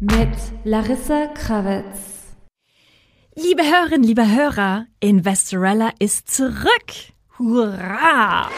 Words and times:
Mit 0.00 0.36
Larissa 0.64 1.26
Krawitz. 1.28 2.36
Liebe 3.34 3.62
Hörerinnen, 3.62 4.02
liebe 4.04 4.28
Hörer, 4.28 4.86
Investorella 5.00 5.90
ist 5.98 6.30
zurück. 6.30 6.92
Hurra! 7.38 8.48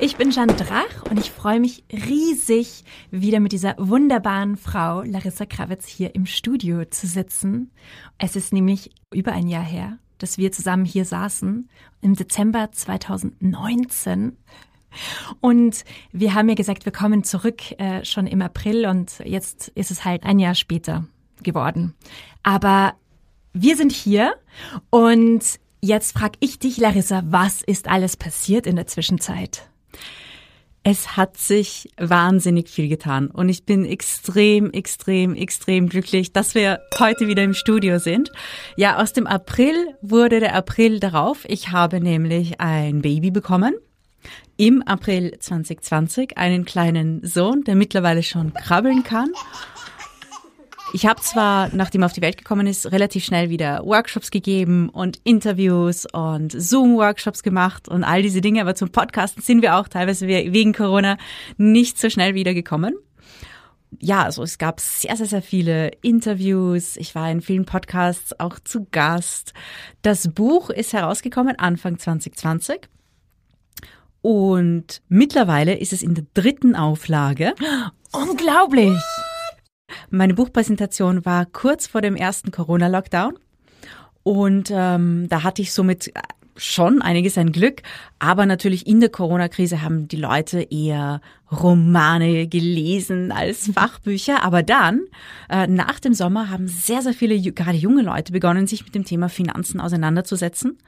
Ich 0.00 0.14
bin 0.14 0.30
Jeanne 0.30 0.54
Drach 0.54 1.02
und 1.10 1.18
ich 1.18 1.32
freue 1.32 1.58
mich 1.58 1.82
riesig, 1.92 2.84
wieder 3.10 3.40
mit 3.40 3.50
dieser 3.50 3.74
wunderbaren 3.78 4.56
Frau 4.56 5.02
Larissa 5.02 5.44
Krawitz 5.44 5.88
hier 5.88 6.14
im 6.14 6.24
Studio 6.24 6.84
zu 6.84 7.08
sitzen. 7.08 7.72
Es 8.16 8.36
ist 8.36 8.52
nämlich 8.52 8.92
über 9.12 9.32
ein 9.32 9.48
Jahr 9.48 9.64
her, 9.64 9.98
dass 10.18 10.38
wir 10.38 10.52
zusammen 10.52 10.84
hier 10.84 11.04
saßen, 11.04 11.68
im 12.00 12.14
Dezember 12.14 12.70
2019. 12.70 14.36
Und 15.40 15.84
wir 16.12 16.32
haben 16.32 16.48
ja 16.48 16.54
gesagt, 16.54 16.84
wir 16.84 16.92
kommen 16.92 17.24
zurück 17.24 17.72
äh, 17.80 18.04
schon 18.04 18.28
im 18.28 18.40
April 18.40 18.86
und 18.86 19.18
jetzt 19.24 19.66
ist 19.74 19.90
es 19.90 20.04
halt 20.04 20.22
ein 20.22 20.38
Jahr 20.38 20.54
später 20.54 21.08
geworden. 21.42 21.96
Aber 22.44 22.94
wir 23.52 23.76
sind 23.76 23.90
hier 23.90 24.36
und 24.90 25.42
jetzt 25.80 26.16
frag 26.16 26.34
ich 26.38 26.60
dich, 26.60 26.76
Larissa, 26.76 27.22
was 27.26 27.62
ist 27.62 27.88
alles 27.88 28.16
passiert 28.16 28.64
in 28.64 28.76
der 28.76 28.86
Zwischenzeit? 28.86 29.68
Es 30.84 31.16
hat 31.16 31.36
sich 31.36 31.90
wahnsinnig 31.98 32.68
viel 32.68 32.88
getan 32.88 33.28
und 33.30 33.48
ich 33.48 33.64
bin 33.64 33.84
extrem, 33.84 34.70
extrem, 34.70 35.34
extrem 35.34 35.88
glücklich, 35.88 36.32
dass 36.32 36.54
wir 36.54 36.80
heute 36.98 37.26
wieder 37.26 37.42
im 37.42 37.54
Studio 37.54 37.98
sind. 37.98 38.30
Ja, 38.76 38.96
aus 38.96 39.12
dem 39.12 39.26
April 39.26 39.74
wurde 40.00 40.40
der 40.40 40.54
April 40.54 41.00
darauf. 41.00 41.44
Ich 41.46 41.70
habe 41.70 42.00
nämlich 42.00 42.60
ein 42.60 43.02
Baby 43.02 43.30
bekommen. 43.30 43.74
Im 44.56 44.82
April 44.82 45.36
2020 45.38 46.36
einen 46.36 46.64
kleinen 46.64 47.24
Sohn, 47.24 47.64
der 47.64 47.76
mittlerweile 47.76 48.22
schon 48.22 48.52
krabbeln 48.54 49.04
kann. 49.04 49.28
Ich 50.94 51.04
habe 51.04 51.20
zwar, 51.20 51.68
nachdem 51.74 52.02
er 52.02 52.06
auf 52.06 52.14
die 52.14 52.22
Welt 52.22 52.38
gekommen 52.38 52.66
ist, 52.66 52.90
relativ 52.90 53.24
schnell 53.24 53.50
wieder 53.50 53.84
Workshops 53.84 54.30
gegeben 54.30 54.88
und 54.88 55.20
Interviews 55.22 56.06
und 56.10 56.50
Zoom-Workshops 56.50 57.42
gemacht 57.42 57.88
und 57.88 58.04
all 58.04 58.22
diese 58.22 58.40
Dinge, 58.40 58.62
aber 58.62 58.74
zum 58.74 58.90
Podcasten 58.90 59.42
sind 59.42 59.60
wir 59.60 59.76
auch 59.76 59.88
teilweise 59.88 60.26
wegen 60.26 60.72
Corona 60.72 61.18
nicht 61.58 61.98
so 61.98 62.08
schnell 62.08 62.34
wiedergekommen. 62.34 62.94
Ja, 64.00 64.22
also 64.22 64.42
es 64.42 64.56
gab 64.58 64.80
sehr, 64.80 65.16
sehr, 65.16 65.26
sehr 65.26 65.42
viele 65.42 65.90
Interviews. 66.02 66.96
Ich 66.96 67.14
war 67.14 67.30
in 67.30 67.42
vielen 67.42 67.64
Podcasts 67.66 68.38
auch 68.40 68.58
zu 68.58 68.86
Gast. 68.90 69.52
Das 70.02 70.28
Buch 70.28 70.70
ist 70.70 70.94
herausgekommen 70.94 71.58
Anfang 71.58 71.98
2020. 71.98 72.88
Und 74.20 75.02
mittlerweile 75.08 75.74
ist 75.76 75.92
es 75.92 76.02
in 76.02 76.14
der 76.14 76.24
dritten 76.34 76.74
Auflage. 76.74 77.54
Unglaublich! 78.12 78.98
Meine 80.10 80.34
Buchpräsentation 80.34 81.24
war 81.24 81.46
kurz 81.46 81.86
vor 81.86 82.00
dem 82.00 82.16
ersten 82.16 82.50
Corona-Lockdown 82.50 83.38
und 84.22 84.70
ähm, 84.72 85.26
da 85.28 85.42
hatte 85.42 85.62
ich 85.62 85.72
somit 85.72 86.12
schon 86.58 87.00
einiges 87.00 87.38
an 87.38 87.52
Glück, 87.52 87.82
aber 88.18 88.44
natürlich 88.44 88.86
in 88.86 89.00
der 89.00 89.08
Corona-Krise 89.08 89.80
haben 89.82 90.08
die 90.08 90.16
Leute 90.16 90.60
eher 90.60 91.20
Romane 91.50 92.48
gelesen 92.48 93.32
als 93.32 93.70
Fachbücher. 93.74 94.42
Aber 94.42 94.62
dann, 94.62 95.02
äh, 95.48 95.66
nach 95.66 96.00
dem 96.00 96.14
Sommer, 96.14 96.50
haben 96.50 96.68
sehr, 96.68 97.02
sehr 97.02 97.14
viele, 97.14 97.40
gerade 97.52 97.78
junge 97.78 98.02
Leute, 98.02 98.32
begonnen, 98.32 98.66
sich 98.66 98.84
mit 98.84 98.94
dem 98.94 99.04
Thema 99.04 99.28
Finanzen 99.28 99.80
auseinanderzusetzen. 99.80 100.78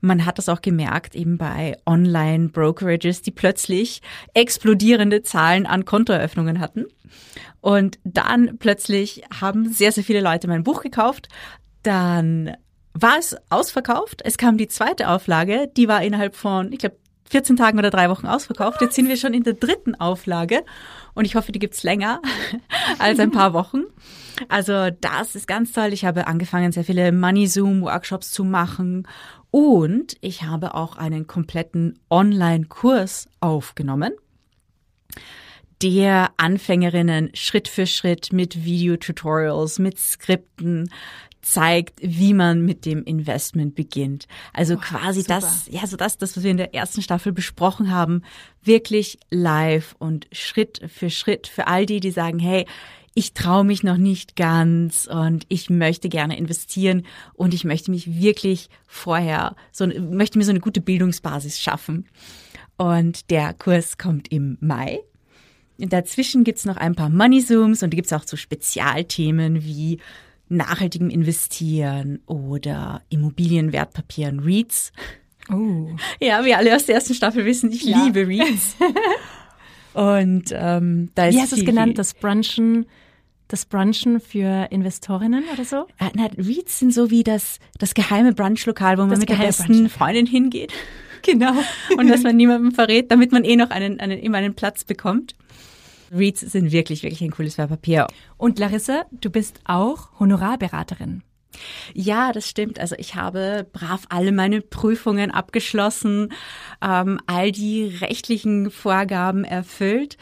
Man 0.00 0.24
hat 0.24 0.38
das 0.38 0.48
auch 0.48 0.62
gemerkt 0.62 1.16
eben 1.16 1.38
bei 1.38 1.76
Online-Brokerages, 1.84 3.22
die 3.22 3.32
plötzlich 3.32 4.00
explodierende 4.32 5.22
Zahlen 5.22 5.66
an 5.66 5.84
Kontoeröffnungen 5.84 6.60
hatten. 6.60 6.86
Und 7.60 7.98
dann 8.04 8.58
plötzlich 8.58 9.22
haben 9.40 9.72
sehr, 9.72 9.92
sehr 9.92 10.04
viele 10.04 10.20
Leute 10.20 10.48
mein 10.48 10.64
Buch 10.64 10.82
gekauft. 10.82 11.28
Dann 11.82 12.56
war 12.94 13.18
es 13.18 13.36
ausverkauft. 13.50 14.22
Es 14.24 14.38
kam 14.38 14.58
die 14.58 14.68
zweite 14.68 15.08
Auflage, 15.08 15.70
die 15.76 15.88
war 15.88 16.02
innerhalb 16.02 16.34
von, 16.34 16.72
ich 16.72 16.80
glaube, 16.80 16.96
14 17.30 17.56
Tagen 17.56 17.78
oder 17.78 17.90
drei 17.90 18.08
Wochen 18.08 18.26
ausverkauft. 18.26 18.80
Jetzt 18.80 18.94
sind 18.94 19.08
wir 19.08 19.16
schon 19.16 19.34
in 19.34 19.42
der 19.42 19.52
dritten 19.52 19.94
Auflage 19.94 20.64
und 21.14 21.24
ich 21.24 21.34
hoffe, 21.34 21.52
die 21.52 21.58
gibt's 21.58 21.82
länger 21.82 22.22
als 22.98 23.18
ein 23.18 23.30
paar 23.30 23.52
Wochen. 23.52 23.82
Also 24.48 24.88
das 25.00 25.34
ist 25.34 25.46
ganz 25.46 25.72
toll. 25.72 25.92
Ich 25.92 26.04
habe 26.04 26.26
angefangen, 26.26 26.72
sehr 26.72 26.84
viele 26.84 27.12
Money 27.12 27.46
Zoom 27.46 27.82
Workshops 27.82 28.30
zu 28.30 28.44
machen 28.44 29.06
und 29.50 30.16
ich 30.20 30.44
habe 30.44 30.74
auch 30.74 30.96
einen 30.96 31.26
kompletten 31.26 31.98
Online-Kurs 32.08 33.28
aufgenommen 33.40 34.12
der 35.82 36.30
Anfängerinnen 36.36 37.30
Schritt 37.34 37.68
für 37.68 37.86
Schritt 37.86 38.32
mit 38.32 38.64
Videotutorials, 38.64 39.78
mit 39.78 39.98
Skripten 39.98 40.90
zeigt, 41.40 42.00
wie 42.02 42.34
man 42.34 42.64
mit 42.64 42.84
dem 42.84 43.04
Investment 43.04 43.74
beginnt. 43.74 44.26
Also 44.52 44.74
oh, 44.74 44.78
quasi 44.78 45.22
super. 45.22 45.40
das, 45.40 45.68
ja, 45.70 45.86
so 45.86 45.96
das, 45.96 46.18
das, 46.18 46.36
was 46.36 46.44
wir 46.44 46.50
in 46.50 46.56
der 46.56 46.74
ersten 46.74 47.00
Staffel 47.00 47.32
besprochen 47.32 47.90
haben, 47.90 48.22
wirklich 48.62 49.18
live 49.30 49.94
und 49.98 50.26
Schritt 50.32 50.80
für 50.88 51.10
Schritt 51.10 51.46
für 51.46 51.66
all 51.66 51.86
die, 51.86 52.00
die 52.00 52.10
sagen, 52.10 52.38
hey, 52.38 52.66
ich 53.14 53.32
traue 53.34 53.64
mich 53.64 53.82
noch 53.82 53.96
nicht 53.96 54.36
ganz 54.36 55.08
und 55.10 55.44
ich 55.48 55.70
möchte 55.70 56.08
gerne 56.08 56.36
investieren 56.36 57.04
und 57.34 57.54
ich 57.54 57.64
möchte 57.64 57.90
mich 57.90 58.20
wirklich 58.20 58.68
vorher 58.86 59.56
so 59.72 59.86
möchte 59.86 60.38
mir 60.38 60.44
so 60.44 60.50
eine 60.50 60.60
gute 60.60 60.80
Bildungsbasis 60.80 61.60
schaffen. 61.60 62.06
Und 62.76 63.30
der 63.30 63.54
Kurs 63.54 63.98
kommt 63.98 64.30
im 64.30 64.56
Mai 64.60 65.00
Dazwischen 65.78 66.44
gibt's 66.44 66.64
noch 66.64 66.76
ein 66.76 66.94
paar 66.94 67.08
Money 67.08 67.44
Zooms 67.44 67.82
und 67.82 67.90
die 67.90 67.96
gibt's 67.96 68.12
auch 68.12 68.24
zu 68.24 68.36
Spezialthemen 68.36 69.64
wie 69.64 69.98
nachhaltigem 70.48 71.10
Investieren 71.10 72.20
oder 72.26 73.02
Immobilienwertpapieren, 73.10 74.40
REITs. 74.40 74.92
Oh. 75.50 75.88
Ja, 76.20 76.44
wir 76.44 76.58
alle 76.58 76.74
aus 76.74 76.86
der 76.86 76.96
ersten 76.96 77.14
Staffel 77.14 77.44
wissen, 77.44 77.70
ich 77.70 77.84
ja. 77.84 78.04
liebe 78.04 78.26
REITs. 78.26 78.76
und 79.94 80.44
ähm, 80.52 81.10
da 81.14 81.26
ist 81.26 81.34
Wie 81.36 81.40
hast 81.40 81.52
du 81.52 81.56
es 81.56 81.64
genannt? 81.64 81.98
Das 81.98 82.14
Brunchen 82.14 82.86
das 83.48 83.64
Brunchen 83.64 84.20
für 84.20 84.68
Investorinnen 84.70 85.44
oder 85.52 85.64
so? 85.64 85.86
Äh, 85.98 86.10
na, 86.14 86.28
REITs 86.36 86.78
sind 86.78 86.92
so 86.92 87.10
wie 87.10 87.24
das, 87.24 87.58
das 87.78 87.94
geheime 87.94 88.34
Brunchlokal, 88.34 88.98
wo 88.98 89.02
man 89.02 89.10
das 89.10 89.20
mit 89.20 89.30
der 89.30 89.36
besten 89.36 89.88
Freundin 89.88 90.26
hingeht. 90.26 90.72
Genau. 91.22 91.52
Und 91.96 92.08
dass 92.08 92.22
man 92.22 92.36
niemandem 92.36 92.72
verrät, 92.72 93.10
damit 93.10 93.32
man 93.32 93.44
eh 93.44 93.56
noch 93.56 93.70
einen, 93.70 94.00
einen, 94.00 94.18
immer 94.18 94.38
einen 94.38 94.54
Platz 94.54 94.84
bekommt. 94.84 95.34
Reads 96.12 96.40
sind 96.40 96.72
wirklich, 96.72 97.02
wirklich 97.02 97.22
ein 97.22 97.30
cooles 97.30 97.58
Wertpapier. 97.58 98.06
Und 98.36 98.58
Larissa, 98.58 99.04
du 99.10 99.30
bist 99.30 99.60
auch 99.64 100.18
Honorarberaterin. 100.18 101.22
Ja, 101.94 102.32
das 102.32 102.48
stimmt. 102.48 102.78
Also 102.78 102.94
ich 102.98 103.14
habe 103.14 103.66
brav 103.72 104.04
alle 104.10 104.32
meine 104.32 104.60
Prüfungen 104.60 105.30
abgeschlossen, 105.30 106.32
ähm, 106.82 107.18
all 107.26 107.52
die 107.52 107.86
rechtlichen 107.86 108.70
Vorgaben 108.70 109.44
erfüllt 109.44 110.18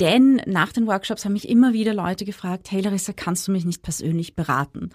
denn 0.00 0.40
nach 0.46 0.72
den 0.72 0.86
Workshops 0.86 1.24
haben 1.24 1.32
mich 1.32 1.48
immer 1.48 1.72
wieder 1.72 1.92
Leute 1.92 2.24
gefragt, 2.24 2.70
hey 2.70 2.80
Larissa, 2.80 3.12
kannst 3.12 3.48
du 3.48 3.52
mich 3.52 3.64
nicht 3.64 3.82
persönlich 3.82 4.34
beraten? 4.36 4.90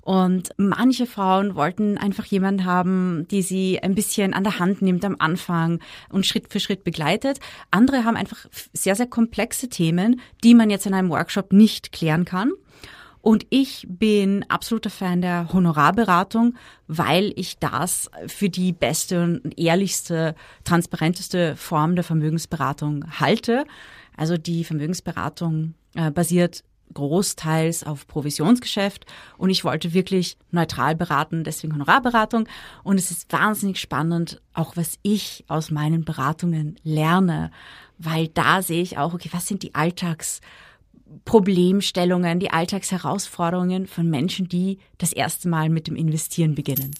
Und 0.00 0.50
manche 0.56 1.06
Frauen 1.06 1.54
wollten 1.54 1.98
einfach 1.98 2.24
jemanden 2.24 2.64
haben, 2.64 3.26
die 3.30 3.42
sie 3.42 3.80
ein 3.82 3.94
bisschen 3.94 4.34
an 4.34 4.44
der 4.44 4.58
Hand 4.58 4.82
nimmt 4.82 5.04
am 5.04 5.16
Anfang 5.18 5.80
und 6.08 6.26
Schritt 6.26 6.52
für 6.52 6.60
Schritt 6.60 6.84
begleitet. 6.84 7.38
Andere 7.70 8.04
haben 8.04 8.16
einfach 8.16 8.46
sehr, 8.72 8.94
sehr 8.94 9.06
komplexe 9.06 9.68
Themen, 9.68 10.20
die 10.42 10.54
man 10.54 10.70
jetzt 10.70 10.86
in 10.86 10.94
einem 10.94 11.10
Workshop 11.10 11.52
nicht 11.52 11.92
klären 11.92 12.24
kann. 12.24 12.52
Und 13.26 13.44
ich 13.50 13.84
bin 13.88 14.44
absoluter 14.48 14.88
Fan 14.88 15.20
der 15.20 15.52
Honorarberatung, 15.52 16.54
weil 16.86 17.32
ich 17.34 17.58
das 17.58 18.08
für 18.28 18.48
die 18.48 18.72
beste 18.72 19.20
und 19.20 19.58
ehrlichste, 19.58 20.36
transparenteste 20.62 21.56
Form 21.56 21.96
der 21.96 22.04
Vermögensberatung 22.04 23.04
halte. 23.18 23.64
Also 24.16 24.36
die 24.36 24.64
Vermögensberatung 24.64 25.74
äh, 25.94 26.10
basiert 26.10 26.64
großteils 26.94 27.84
auf 27.84 28.06
Provisionsgeschäft 28.06 29.06
und 29.38 29.50
ich 29.50 29.64
wollte 29.64 29.92
wirklich 29.92 30.36
neutral 30.50 30.94
beraten, 30.94 31.42
deswegen 31.44 31.74
Honorarberatung. 31.74 32.48
Und 32.84 32.98
es 32.98 33.10
ist 33.10 33.30
wahnsinnig 33.32 33.80
spannend, 33.80 34.40
auch 34.54 34.76
was 34.76 34.98
ich 35.02 35.44
aus 35.48 35.70
meinen 35.70 36.04
Beratungen 36.04 36.78
lerne, 36.82 37.50
weil 37.98 38.28
da 38.28 38.62
sehe 38.62 38.82
ich 38.82 38.98
auch, 38.98 39.14
okay, 39.14 39.30
was 39.32 39.46
sind 39.46 39.62
die 39.62 39.74
Alltagsproblemstellungen, 39.74 42.40
die 42.40 42.50
Alltagsherausforderungen 42.50 43.86
von 43.86 44.08
Menschen, 44.08 44.48
die 44.48 44.78
das 44.98 45.12
erste 45.12 45.48
Mal 45.48 45.68
mit 45.68 45.88
dem 45.88 45.96
Investieren 45.96 46.54
beginnen. 46.54 46.92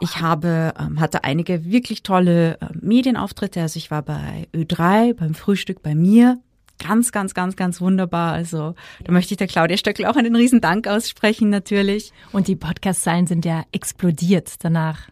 Ich 0.00 0.20
habe, 0.20 0.74
ähm, 0.78 1.00
hatte 1.00 1.24
einige 1.24 1.64
wirklich 1.64 2.02
tolle 2.02 2.58
äh, 2.60 2.66
Medienauftritte. 2.80 3.60
Also 3.60 3.78
ich 3.78 3.90
war 3.90 4.02
bei 4.02 4.46
Ö3, 4.54 5.14
beim 5.14 5.34
Frühstück 5.34 5.82
bei 5.82 5.94
mir. 5.94 6.38
Ganz, 6.78 7.10
ganz, 7.10 7.34
ganz, 7.34 7.56
ganz 7.56 7.80
wunderbar. 7.80 8.32
Also 8.32 8.74
da 9.02 9.12
möchte 9.12 9.34
ich 9.34 9.38
der 9.38 9.48
Claudia 9.48 9.76
Stöckel 9.76 10.06
auch 10.06 10.14
einen 10.14 10.36
riesen 10.36 10.60
Dank 10.60 10.86
aussprechen 10.86 11.50
natürlich. 11.50 12.12
Und 12.30 12.46
die 12.46 12.54
Podcast-Zahlen 12.54 13.26
sind 13.26 13.44
ja 13.44 13.64
explodiert 13.72 14.54
danach. 14.60 15.08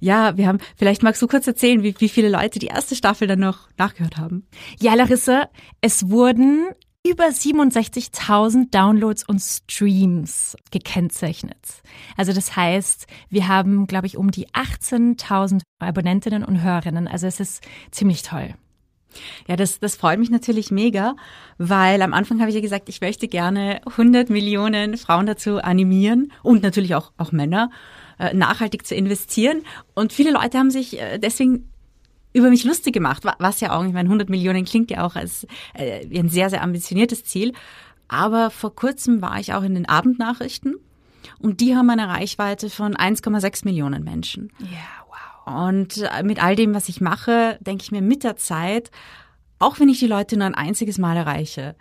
Ja, 0.00 0.36
wir 0.36 0.48
haben, 0.48 0.58
vielleicht 0.76 1.02
magst 1.02 1.22
du 1.22 1.28
kurz 1.28 1.46
erzählen, 1.46 1.82
wie, 1.82 1.94
wie 1.98 2.08
viele 2.08 2.30
Leute 2.30 2.58
die 2.58 2.66
erste 2.66 2.96
Staffel 2.96 3.28
dann 3.28 3.40
noch 3.40 3.68
nachgehört 3.76 4.16
haben. 4.16 4.46
Ja, 4.80 4.94
Larissa, 4.94 5.48
es 5.80 6.10
wurden 6.10 6.66
über 7.08 7.24
67.000 7.24 8.70
Downloads 8.70 9.24
und 9.26 9.40
Streams 9.40 10.56
gekennzeichnet. 10.70 11.82
Also 12.16 12.32
das 12.32 12.56
heißt, 12.56 13.06
wir 13.30 13.48
haben, 13.48 13.86
glaube 13.86 14.06
ich, 14.06 14.16
um 14.16 14.30
die 14.30 14.48
18.000 14.48 15.62
Abonnentinnen 15.78 16.44
und 16.44 16.62
Hörerinnen. 16.62 17.08
Also 17.08 17.26
es 17.26 17.40
ist 17.40 17.66
ziemlich 17.90 18.22
toll. 18.22 18.54
Ja, 19.46 19.56
das, 19.56 19.80
das 19.80 19.96
freut 19.96 20.18
mich 20.18 20.30
natürlich 20.30 20.70
mega, 20.70 21.16
weil 21.56 22.02
am 22.02 22.12
Anfang 22.12 22.40
habe 22.40 22.50
ich 22.50 22.54
ja 22.54 22.60
gesagt, 22.60 22.88
ich 22.88 23.00
möchte 23.00 23.26
gerne 23.26 23.80
100 23.86 24.28
Millionen 24.30 24.96
Frauen 24.96 25.26
dazu 25.26 25.58
animieren 25.58 26.32
und 26.42 26.62
natürlich 26.62 26.94
auch, 26.94 27.12
auch 27.16 27.32
Männer, 27.32 27.70
äh, 28.18 28.34
nachhaltig 28.34 28.86
zu 28.86 28.94
investieren. 28.94 29.62
Und 29.94 30.12
viele 30.12 30.32
Leute 30.32 30.58
haben 30.58 30.70
sich 30.70 31.00
äh, 31.00 31.18
deswegen 31.18 31.70
über 32.38 32.50
mich 32.50 32.64
lustig 32.64 32.94
gemacht, 32.94 33.24
was 33.38 33.60
ja 33.60 33.76
auch, 33.76 33.84
ich 33.84 33.92
meine, 33.92 34.08
100 34.08 34.30
Millionen 34.30 34.64
klingt 34.64 34.90
ja 34.90 35.06
auch 35.06 35.16
als 35.16 35.46
äh, 35.74 36.06
ein 36.18 36.28
sehr, 36.28 36.50
sehr 36.50 36.62
ambitioniertes 36.62 37.24
Ziel. 37.24 37.52
Aber 38.08 38.50
vor 38.50 38.74
kurzem 38.74 39.20
war 39.20 39.38
ich 39.38 39.52
auch 39.52 39.62
in 39.62 39.74
den 39.74 39.86
Abendnachrichten 39.88 40.76
und 41.38 41.60
die 41.60 41.76
haben 41.76 41.90
eine 41.90 42.08
Reichweite 42.08 42.70
von 42.70 42.94
1,6 42.94 43.64
Millionen 43.64 44.02
Menschen. 44.02 44.50
Ja, 44.60 44.98
und 45.48 45.98
äh, 45.98 46.22
mit 46.22 46.42
all 46.42 46.56
dem, 46.56 46.74
was 46.74 46.88
ich 46.88 47.00
mache, 47.00 47.58
denke 47.60 47.82
ich 47.82 47.90
mir 47.90 48.02
mit 48.02 48.22
der 48.22 48.36
Zeit, 48.36 48.90
auch 49.58 49.80
wenn 49.80 49.88
ich 49.88 49.98
die 49.98 50.06
Leute 50.06 50.36
nur 50.36 50.46
ein 50.46 50.54
einziges 50.54 50.98
Mal 50.98 51.16
erreiche, 51.16 51.74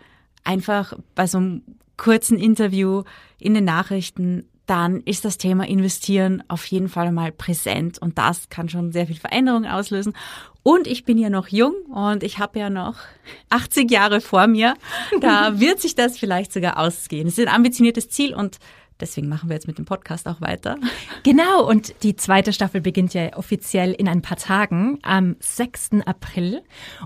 einfach 0.44 0.94
bei 1.16 1.28
so 1.28 1.38
einem 1.38 1.64
kurzen 1.98 2.38
Interview 2.38 3.04
in 3.40 3.54
den 3.54 3.66
Nachrichten, 3.66 4.48
dann 4.68 5.02
ist 5.02 5.26
das 5.26 5.38
Thema 5.38 5.68
Investieren 5.68 6.44
auf 6.50 6.66
jeden 6.66 6.90
Fall 6.90 7.12
mal 7.12 7.32
präsent 7.32 8.00
und 8.00 8.18
das 8.18 8.50
kann 8.50 8.70
schon 8.70 8.92
sehr 8.92 9.08
viel 9.08 9.16
Veränderung 9.16 9.66
auslösen. 9.66 10.14
Und 10.62 10.86
ich 10.86 11.06
bin 11.06 11.18
ja 11.18 11.30
noch 11.30 11.48
jung 11.48 11.74
und 11.94 12.24
ich 12.24 12.40
habe 12.40 12.60
ja 12.60 12.70
noch 12.70 12.96
80 13.50 13.90
Jahre 13.90 14.22
vor 14.22 14.48
mir. 14.48 14.76
Da 15.22 15.60
wird 15.60 15.80
sich 15.80 15.96
das 15.96 16.20
vielleicht 16.20 16.54
sogar 16.54 16.78
ausgehen. 16.78 17.28
Es 17.28 17.38
ist 17.38 17.48
ein 17.48 17.56
ambitioniertes 17.56 18.10
Ziel 18.10 18.36
und 18.36 18.60
Deswegen 19.00 19.30
machen 19.30 19.50
wir 19.50 19.54
jetzt 19.54 19.68
mit 19.68 19.78
dem 19.78 19.86
Podcast 19.86 20.28
auch 20.28 20.42
weiter. 20.42 20.78
Genau, 21.22 21.68
und 21.68 21.94
die 22.02 22.16
zweite 22.16 22.52
Staffel 22.52 22.82
beginnt 22.82 23.14
ja 23.14 23.38
offiziell 23.38 23.94
in 23.94 24.08
ein 24.08 24.24
paar 24.24 24.38
Tagen, 24.38 24.98
am 25.04 25.36
6. 25.40 26.02
April. 26.06 26.64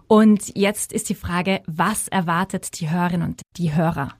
Und 0.07 0.55
jetzt 0.55 0.93
ist 0.93 1.09
die 1.09 1.15
Frage, 1.15 1.61
was 1.67 2.07
erwartet 2.07 2.79
die 2.79 2.89
Hörerinnen 2.89 3.27
und 3.27 3.41
die 3.57 3.75
Hörer? 3.75 4.13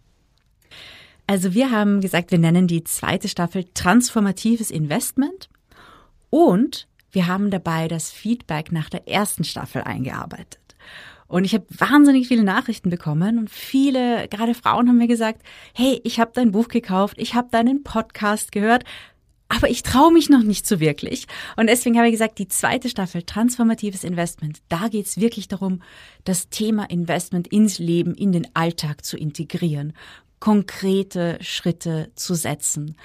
Also 1.32 1.54
wir 1.54 1.72
haben 1.72 2.02
gesagt, 2.02 2.32
wir 2.32 2.40
nennen 2.40 2.68
die 2.68 2.84
zweite 2.84 3.30
Staffel 3.30 3.64
transformatives 3.74 4.70
Investment 4.70 5.48
und 6.30 6.90
wir 7.10 7.28
haben 7.28 7.52
dabei 7.52 7.88
das 7.88 8.12
Feedback 8.12 8.74
nach 8.74 8.90
der 8.90 9.08
ersten 9.08 9.46
Staffel 9.46 9.82
eingearbeitet. 9.82 10.76
Und 11.30 11.46
ich 11.46 11.54
habe 11.54 11.66
wahnsinnig 11.70 12.28
viele 12.28 12.44
Nachrichten 12.44 12.90
bekommen 12.90 13.40
und 13.40 13.50
viele, 13.50 14.28
gerade 14.28 14.54
Frauen 14.54 14.90
haben 14.90 14.98
mir 14.98 15.08
gesagt, 15.08 15.42
hey, 15.74 16.02
ich 16.04 16.20
habe 16.20 16.32
dein 16.34 16.52
Buch 16.52 16.68
gekauft, 16.68 17.16
ich 17.18 17.34
habe 17.34 17.48
deinen 17.50 17.84
Podcast 17.84 18.52
gehört, 18.52 18.84
aber 19.48 19.70
ich 19.70 19.84
traue 19.84 20.12
mich 20.12 20.28
noch 20.28 20.44
nicht 20.44 20.68
so 20.68 20.82
wirklich. 20.82 21.28
Und 21.56 21.68
deswegen 21.68 21.96
habe 21.96 22.08
ich 22.08 22.14
gesagt, 22.14 22.40
die 22.40 22.50
zweite 22.50 22.90
Staffel 22.90 23.24
Transformatives 23.24 24.04
Investment, 24.04 24.60
da 24.68 24.90
geht 24.90 25.06
es 25.06 25.18
wirklich 25.18 25.48
darum, 25.48 25.82
das 26.26 26.50
Thema 26.50 26.90
Investment 26.90 27.48
ins 27.48 27.80
Leben, 27.80 28.16
in 28.16 28.34
den 28.34 28.54
Alltag 28.54 29.06
zu 29.06 29.16
integrieren, 29.16 29.94
konkrete 30.42 31.38
Schritte 31.40 32.12
zu 32.16 32.36
setzen. 32.36 32.98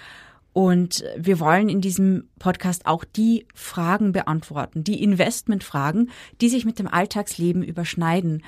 Und 0.53 1.05
wir 1.19 1.39
wollen 1.39 1.69
in 1.69 1.83
diesem 1.83 2.29
Podcast 2.39 2.87
auch 2.87 3.05
die 3.05 3.47
Fragen 3.55 4.13
beantworten, 4.13 4.83
die 4.83 5.03
Investmentfragen, 5.03 6.11
die 6.41 6.49
sich 6.49 6.65
mit 6.65 6.79
dem 6.79 6.89
Alltagsleben 6.89 7.63
überschneiden. 7.63 8.43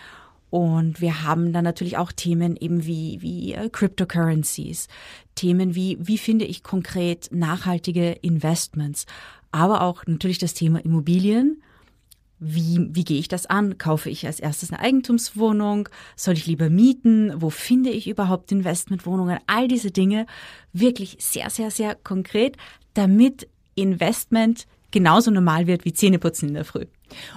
Und 0.48 1.02
wir 1.02 1.22
haben 1.22 1.52
dann 1.52 1.64
natürlich 1.64 1.98
auch 1.98 2.10
Themen 2.10 2.56
eben 2.56 2.86
wie, 2.86 3.20
wie 3.20 3.52
äh, 3.52 3.68
Cryptocurrencies, 3.68 4.88
Themen 5.34 5.74
wie, 5.74 5.98
wie 6.00 6.16
finde 6.16 6.46
ich 6.46 6.62
konkret 6.62 7.28
nachhaltige 7.30 8.12
Investments, 8.12 9.04
aber 9.52 9.82
auch 9.82 10.06
natürlich 10.06 10.38
das 10.38 10.54
Thema 10.54 10.82
Immobilien 10.82 11.62
wie, 12.40 12.88
wie 12.90 13.04
gehe 13.04 13.18
ich 13.18 13.28
das 13.28 13.46
an? 13.46 13.78
Kaufe 13.78 14.10
ich 14.10 14.26
als 14.26 14.40
erstes 14.40 14.72
eine 14.72 14.80
Eigentumswohnung? 14.80 15.88
Soll 16.16 16.34
ich 16.34 16.46
lieber 16.46 16.70
mieten? 16.70 17.32
Wo 17.36 17.50
finde 17.50 17.90
ich 17.90 18.08
überhaupt 18.08 18.52
Investmentwohnungen? 18.52 19.38
All 19.46 19.68
diese 19.68 19.90
Dinge 19.90 20.26
wirklich 20.72 21.16
sehr, 21.20 21.50
sehr, 21.50 21.70
sehr 21.70 21.94
konkret, 21.94 22.56
damit 22.94 23.48
Investment 23.74 24.66
genauso 24.90 25.30
normal 25.30 25.66
wird 25.66 25.84
wie 25.84 25.92
Zähneputzen 25.92 26.48
in 26.48 26.54
der 26.54 26.64
Früh. 26.64 26.86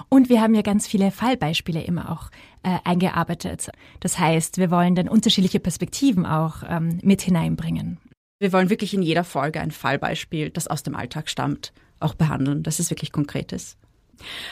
Und 0.08 0.28
wir 0.28 0.40
haben 0.40 0.54
ja 0.54 0.62
ganz 0.62 0.86
viele 0.86 1.10
Fallbeispiele 1.10 1.82
immer 1.82 2.10
auch 2.10 2.30
äh, 2.62 2.78
eingearbeitet. 2.84 3.70
Das 4.00 4.18
heißt, 4.18 4.58
wir 4.58 4.70
wollen 4.70 4.94
dann 4.94 5.08
unterschiedliche 5.08 5.60
Perspektiven 5.60 6.26
auch 6.26 6.62
ähm, 6.68 6.98
mit 7.02 7.22
hineinbringen. 7.22 7.98
Wir 8.38 8.52
wollen 8.52 8.70
wirklich 8.70 8.94
in 8.94 9.02
jeder 9.02 9.24
Folge 9.24 9.60
ein 9.60 9.70
Fallbeispiel, 9.70 10.50
das 10.50 10.66
aus 10.66 10.82
dem 10.82 10.96
Alltag 10.96 11.28
stammt, 11.28 11.72
auch 12.00 12.14
behandeln, 12.14 12.62
dass 12.62 12.78
es 12.78 12.90
wirklich 12.90 13.12
konkret 13.12 13.52
ist. 13.52 13.78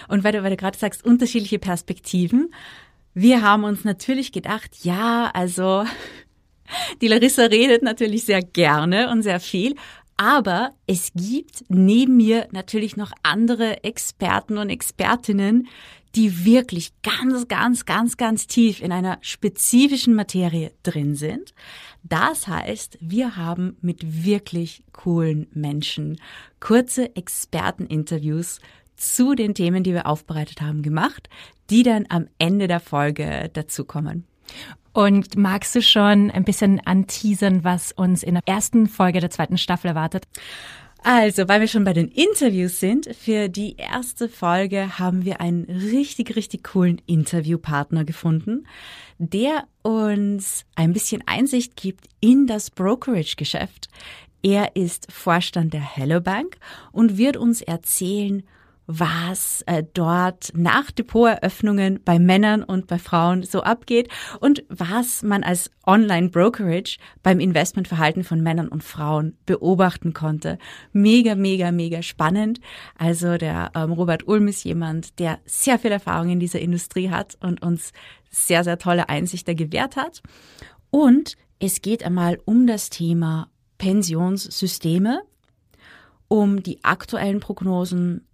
Und 0.08 0.24
weil 0.24 0.32
du, 0.32 0.42
weil 0.42 0.50
du 0.50 0.56
gerade 0.56 0.78
sagst, 0.78 1.04
unterschiedliche 1.04 1.58
Perspektiven. 1.58 2.52
Wir 3.14 3.42
haben 3.42 3.64
uns 3.64 3.84
natürlich 3.84 4.32
gedacht, 4.32 4.84
ja, 4.84 5.30
also 5.34 5.84
die 7.00 7.08
Larissa 7.08 7.44
redet 7.44 7.82
natürlich 7.82 8.24
sehr 8.24 8.42
gerne 8.42 9.10
und 9.10 9.22
sehr 9.22 9.40
viel, 9.40 9.74
aber 10.16 10.72
es 10.86 11.12
gibt 11.14 11.64
neben 11.68 12.18
mir 12.18 12.46
natürlich 12.52 12.94
noch 12.94 13.10
andere 13.22 13.84
Experten 13.84 14.58
und 14.58 14.68
Expertinnen, 14.68 15.66
die 16.14 16.44
wirklich 16.44 16.92
ganz, 17.02 17.48
ganz, 17.48 17.86
ganz, 17.86 18.18
ganz 18.18 18.46
tief 18.46 18.82
in 18.82 18.92
einer 18.92 19.16
spezifischen 19.22 20.14
Materie 20.14 20.72
drin 20.82 21.14
sind. 21.14 21.54
Das 22.02 22.48
heißt, 22.48 22.98
wir 23.00 23.36
haben 23.36 23.78
mit 23.80 24.24
wirklich 24.24 24.82
coolen 24.92 25.46
Menschen 25.52 26.20
kurze 26.58 27.16
Experteninterviews 27.16 28.60
zu 29.00 29.34
den 29.34 29.54
Themen, 29.54 29.82
die 29.82 29.92
wir 29.92 30.06
aufbereitet 30.06 30.60
haben, 30.60 30.82
gemacht, 30.82 31.28
die 31.70 31.82
dann 31.82 32.06
am 32.08 32.28
Ende 32.38 32.68
der 32.68 32.80
Folge 32.80 33.50
dazukommen. 33.52 34.24
Und 34.92 35.36
magst 35.36 35.74
du 35.74 35.82
schon 35.82 36.30
ein 36.30 36.44
bisschen 36.44 36.80
anteasern, 36.84 37.62
was 37.62 37.92
uns 37.92 38.22
in 38.22 38.34
der 38.34 38.42
ersten 38.46 38.88
Folge 38.88 39.20
der 39.20 39.30
zweiten 39.30 39.56
Staffel 39.56 39.88
erwartet? 39.88 40.26
Also, 41.02 41.48
weil 41.48 41.60
wir 41.60 41.68
schon 41.68 41.84
bei 41.84 41.94
den 41.94 42.08
Interviews 42.08 42.78
sind, 42.78 43.08
für 43.16 43.48
die 43.48 43.76
erste 43.76 44.28
Folge 44.28 44.98
haben 44.98 45.24
wir 45.24 45.40
einen 45.40 45.64
richtig, 45.64 46.36
richtig 46.36 46.64
coolen 46.64 47.00
Interviewpartner 47.06 48.04
gefunden, 48.04 48.66
der 49.18 49.64
uns 49.82 50.66
ein 50.74 50.92
bisschen 50.92 51.22
Einsicht 51.26 51.76
gibt 51.76 52.06
in 52.20 52.46
das 52.46 52.70
Brokerage-Geschäft. 52.70 53.88
Er 54.42 54.76
ist 54.76 55.10
Vorstand 55.10 55.72
der 55.72 55.80
Hello 55.80 56.20
Bank 56.20 56.58
und 56.92 57.16
wird 57.16 57.38
uns 57.38 57.62
erzählen, 57.62 58.42
was 58.92 59.62
äh, 59.66 59.84
dort 59.94 60.50
nach 60.54 60.90
Depoteröffnungen 60.90 62.00
bei 62.04 62.18
Männern 62.18 62.64
und 62.64 62.88
bei 62.88 62.98
Frauen 62.98 63.44
so 63.44 63.62
abgeht 63.62 64.08
und 64.40 64.64
was 64.68 65.22
man 65.22 65.44
als 65.44 65.70
Online-Brokerage 65.86 66.98
beim 67.22 67.38
Investmentverhalten 67.38 68.24
von 68.24 68.40
Männern 68.40 68.68
und 68.68 68.82
Frauen 68.82 69.36
beobachten 69.46 70.12
konnte. 70.12 70.58
Mega, 70.92 71.36
mega, 71.36 71.70
mega 71.70 72.02
spannend. 72.02 72.60
Also 72.98 73.36
der 73.36 73.70
ähm, 73.76 73.92
Robert 73.92 74.26
Ulm 74.26 74.48
ist 74.48 74.64
jemand, 74.64 75.18
der 75.20 75.38
sehr 75.44 75.78
viel 75.78 75.92
Erfahrung 75.92 76.30
in 76.30 76.40
dieser 76.40 76.60
Industrie 76.60 77.10
hat 77.10 77.38
und 77.40 77.62
uns 77.62 77.92
sehr, 78.30 78.64
sehr 78.64 78.78
tolle 78.78 79.08
Einsichter 79.08 79.54
gewährt 79.54 79.96
hat. 79.96 80.22
Und 80.90 81.36
es 81.60 81.80
geht 81.80 82.02
einmal 82.02 82.38
um 82.44 82.66
das 82.66 82.90
Thema 82.90 83.48
Pensionssysteme, 83.78 85.22
um 86.26 86.62
die 86.62 86.82
aktuellen 86.84 87.40
Prognosen 87.40 88.26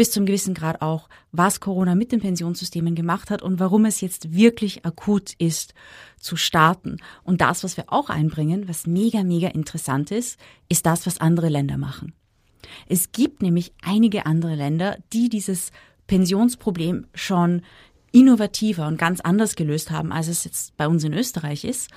bis 0.00 0.12
zum 0.12 0.24
gewissen 0.24 0.54
Grad 0.54 0.80
auch, 0.80 1.10
was 1.30 1.60
Corona 1.60 1.94
mit 1.94 2.10
den 2.10 2.20
Pensionssystemen 2.20 2.94
gemacht 2.94 3.28
hat 3.28 3.42
und 3.42 3.60
warum 3.60 3.84
es 3.84 4.00
jetzt 4.00 4.32
wirklich 4.32 4.86
akut 4.86 5.34
ist 5.36 5.74
zu 6.18 6.36
starten. 6.36 6.96
Und 7.22 7.42
das, 7.42 7.64
was 7.64 7.76
wir 7.76 7.92
auch 7.92 8.08
einbringen, 8.08 8.66
was 8.66 8.86
mega, 8.86 9.22
mega 9.24 9.48
interessant 9.48 10.10
ist, 10.10 10.40
ist 10.70 10.86
das, 10.86 11.04
was 11.04 11.20
andere 11.20 11.50
Länder 11.50 11.76
machen. 11.76 12.14
Es 12.86 13.12
gibt 13.12 13.42
nämlich 13.42 13.74
einige 13.82 14.24
andere 14.24 14.54
Länder, 14.54 14.96
die 15.12 15.28
dieses 15.28 15.70
Pensionsproblem 16.06 17.06
schon 17.14 17.60
innovativer 18.10 18.86
und 18.86 18.96
ganz 18.96 19.20
anders 19.20 19.54
gelöst 19.54 19.90
haben, 19.90 20.12
als 20.12 20.28
es 20.28 20.44
jetzt 20.44 20.78
bei 20.78 20.88
uns 20.88 21.04
in 21.04 21.12
Österreich 21.12 21.64
ist. 21.64 21.90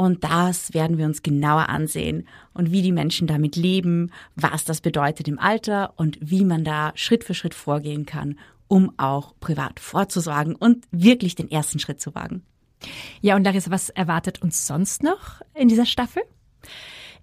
Und 0.00 0.24
das 0.24 0.72
werden 0.72 0.96
wir 0.96 1.04
uns 1.04 1.22
genauer 1.22 1.68
ansehen 1.68 2.26
und 2.54 2.72
wie 2.72 2.80
die 2.80 2.90
Menschen 2.90 3.26
damit 3.26 3.54
leben, 3.54 4.10
was 4.34 4.64
das 4.64 4.80
bedeutet 4.80 5.28
im 5.28 5.38
Alter 5.38 5.92
und 5.96 6.16
wie 6.22 6.46
man 6.46 6.64
da 6.64 6.92
Schritt 6.94 7.22
für 7.22 7.34
Schritt 7.34 7.52
vorgehen 7.52 8.06
kann, 8.06 8.38
um 8.66 8.94
auch 8.96 9.34
privat 9.40 9.78
vorzusorgen 9.78 10.54
und 10.54 10.86
wirklich 10.90 11.34
den 11.34 11.50
ersten 11.50 11.78
Schritt 11.80 12.00
zu 12.00 12.14
wagen. 12.14 12.44
Ja, 13.20 13.36
und 13.36 13.44
Larissa, 13.44 13.70
was 13.70 13.90
erwartet 13.90 14.40
uns 14.40 14.66
sonst 14.66 15.02
noch 15.02 15.42
in 15.52 15.68
dieser 15.68 15.84
Staffel? 15.84 16.22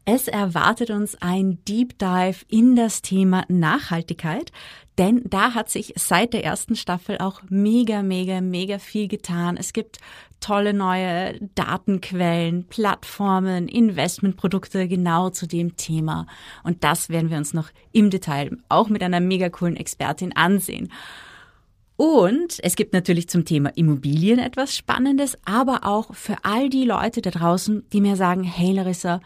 Es 0.09 0.29
erwartet 0.29 0.89
uns 0.89 1.21
ein 1.21 1.57
Deep 1.65 1.99
Dive 1.99 2.37
in 2.47 2.77
das 2.77 3.01
Thema 3.01 3.43
Nachhaltigkeit, 3.49 4.53
denn 4.97 5.21
da 5.25 5.53
hat 5.53 5.69
sich 5.69 5.95
seit 5.97 6.31
der 6.31 6.45
ersten 6.45 6.77
Staffel 6.77 7.17
auch 7.17 7.41
mega, 7.49 8.03
mega, 8.03 8.39
mega 8.39 8.79
viel 8.79 9.09
getan. 9.09 9.57
Es 9.57 9.73
gibt 9.73 9.97
tolle 10.39 10.73
neue 10.73 11.37
Datenquellen, 11.55 12.67
Plattformen, 12.67 13.67
Investmentprodukte 13.67 14.87
genau 14.87 15.29
zu 15.29 15.45
dem 15.45 15.75
Thema. 15.75 16.25
Und 16.63 16.85
das 16.85 17.09
werden 17.09 17.29
wir 17.29 17.37
uns 17.37 17.53
noch 17.53 17.67
im 17.91 18.09
Detail 18.09 18.51
auch 18.69 18.87
mit 18.87 19.03
einer 19.03 19.19
mega 19.19 19.49
coolen 19.49 19.75
Expertin 19.75 20.33
ansehen. 20.33 20.89
Und 21.97 22.59
es 22.63 22.77
gibt 22.77 22.93
natürlich 22.93 23.27
zum 23.27 23.43
Thema 23.43 23.75
Immobilien 23.75 24.39
etwas 24.39 24.73
Spannendes, 24.73 25.37
aber 25.43 25.81
auch 25.83 26.15
für 26.15 26.37
all 26.43 26.69
die 26.69 26.85
Leute 26.85 27.21
da 27.21 27.29
draußen, 27.29 27.83
die 27.91 27.99
mir 27.99 28.15
sagen, 28.15 28.43
hey 28.43 28.71
Larissa, 28.71 29.19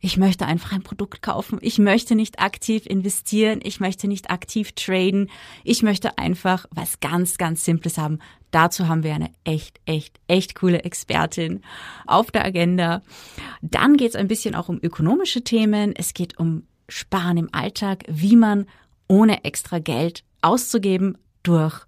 ich 0.00 0.16
möchte 0.16 0.46
einfach 0.46 0.72
ein 0.72 0.82
Produkt 0.82 1.22
kaufen. 1.22 1.58
Ich 1.60 1.78
möchte 1.78 2.14
nicht 2.14 2.38
aktiv 2.38 2.86
investieren. 2.86 3.60
Ich 3.62 3.80
möchte 3.80 4.06
nicht 4.06 4.30
aktiv 4.30 4.72
traden. 4.72 5.28
Ich 5.64 5.82
möchte 5.82 6.18
einfach 6.18 6.66
was 6.70 7.00
ganz, 7.00 7.36
ganz 7.36 7.64
Simples 7.64 7.98
haben. 7.98 8.20
Dazu 8.52 8.88
haben 8.88 9.02
wir 9.02 9.14
eine 9.14 9.30
echt, 9.44 9.80
echt, 9.86 10.20
echt 10.28 10.54
coole 10.54 10.84
Expertin 10.84 11.62
auf 12.06 12.30
der 12.30 12.44
Agenda. 12.44 13.02
Dann 13.60 13.96
geht 13.96 14.10
es 14.10 14.16
ein 14.16 14.28
bisschen 14.28 14.54
auch 14.54 14.68
um 14.68 14.78
ökonomische 14.80 15.42
Themen. 15.42 15.94
Es 15.96 16.14
geht 16.14 16.38
um 16.38 16.62
Sparen 16.88 17.36
im 17.36 17.48
Alltag, 17.52 18.04
wie 18.08 18.36
man 18.36 18.66
ohne 19.08 19.44
extra 19.44 19.80
Geld 19.80 20.22
auszugeben 20.42 21.18
durch 21.42 21.86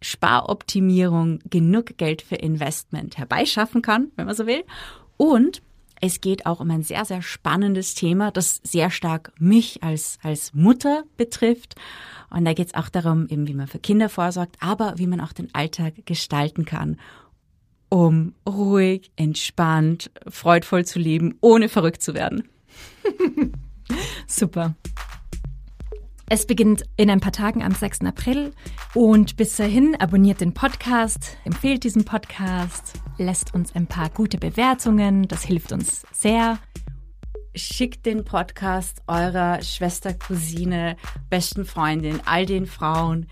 Sparoptimierung 0.00 1.40
genug 1.44 1.98
Geld 1.98 2.22
für 2.22 2.36
Investment 2.36 3.18
herbeischaffen 3.18 3.82
kann, 3.82 4.12
wenn 4.16 4.26
man 4.26 4.34
so 4.34 4.46
will. 4.46 4.64
Und 5.16 5.60
es 6.00 6.20
geht 6.20 6.46
auch 6.46 6.60
um 6.60 6.70
ein 6.70 6.82
sehr, 6.82 7.04
sehr 7.04 7.22
spannendes 7.22 7.94
Thema, 7.94 8.30
das 8.30 8.60
sehr 8.62 8.90
stark 8.90 9.32
mich 9.38 9.82
als, 9.82 10.18
als 10.22 10.54
Mutter 10.54 11.04
betrifft. 11.16 11.74
Und 12.30 12.44
da 12.44 12.52
geht 12.52 12.68
es 12.68 12.74
auch 12.74 12.88
darum, 12.88 13.26
eben 13.28 13.46
wie 13.48 13.54
man 13.54 13.66
für 13.66 13.78
Kinder 13.78 14.08
vorsorgt, 14.08 14.56
aber 14.60 14.94
wie 14.96 15.06
man 15.06 15.20
auch 15.20 15.32
den 15.32 15.54
Alltag 15.54 16.06
gestalten 16.06 16.64
kann, 16.64 16.98
um 17.88 18.34
ruhig, 18.48 19.10
entspannt, 19.16 20.10
freudvoll 20.28 20.84
zu 20.84 20.98
leben, 20.98 21.36
ohne 21.40 21.68
verrückt 21.68 22.02
zu 22.02 22.14
werden. 22.14 22.48
Super. 24.26 24.74
Es 26.32 26.46
beginnt 26.46 26.84
in 26.96 27.10
ein 27.10 27.18
paar 27.18 27.32
Tagen 27.32 27.60
am 27.60 27.74
6. 27.74 28.02
April 28.02 28.52
und 28.94 29.36
bis 29.36 29.56
dahin 29.56 29.96
abonniert 29.96 30.40
den 30.40 30.54
Podcast, 30.54 31.36
empfehlt 31.44 31.82
diesen 31.82 32.04
Podcast, 32.04 33.00
lässt 33.18 33.52
uns 33.52 33.74
ein 33.74 33.88
paar 33.88 34.10
gute 34.10 34.38
Bewertungen, 34.38 35.26
das 35.26 35.42
hilft 35.42 35.72
uns 35.72 36.06
sehr. 36.12 36.60
Schickt 37.56 38.06
den 38.06 38.24
Podcast 38.24 39.02
eurer 39.08 39.60
Schwester, 39.62 40.14
Cousine, 40.14 40.96
besten 41.30 41.64
Freundin, 41.64 42.20
all 42.26 42.46
den 42.46 42.66
Frauen, 42.66 43.26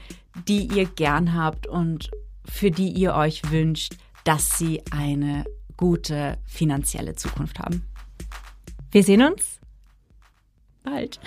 die 0.48 0.66
ihr 0.66 0.86
gern 0.86 1.34
habt 1.34 1.68
und 1.68 2.10
für 2.44 2.72
die 2.72 2.90
ihr 2.90 3.14
euch 3.14 3.48
wünscht, 3.48 3.94
dass 4.24 4.58
sie 4.58 4.82
eine 4.90 5.44
gute 5.76 6.36
finanzielle 6.46 7.14
Zukunft 7.14 7.60
haben. 7.60 7.84
Wir 8.90 9.04
sehen 9.04 9.22
uns 9.22 9.60
bald. 10.82 11.20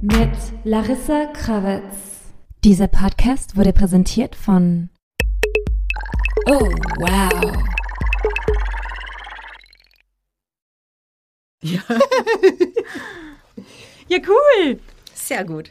Mit 0.00 0.30
Larissa 0.64 1.26
Krawitz. 1.26 2.32
Dieser 2.64 2.88
Podcast 2.88 3.56
wurde 3.56 3.72
präsentiert 3.72 4.34
von 4.34 4.90
Oh, 6.46 6.68
wow. 6.98 7.56
Ja. 11.62 11.80
ja, 14.08 14.18
cool. 14.26 14.80
Sehr 15.14 15.44
gut. 15.44 15.70